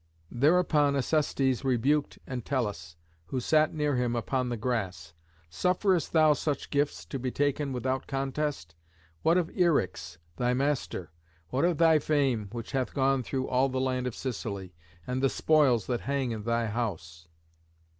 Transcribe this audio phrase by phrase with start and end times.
[0.31, 2.95] Thereupon Acestes rebuked Entellus,
[3.27, 5.13] who sat near him upon the grass:
[5.47, 8.73] "Sufferest thou such gifts to be taken without contest?
[9.21, 11.11] What of Eryx, thy master?
[11.49, 14.73] What of thy fame, which hath gone through all the land of Sicily,
[15.05, 17.27] and the spoils that hang in thy house?"